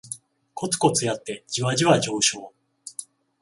[0.55, 2.51] コツコツやってジワジワ上昇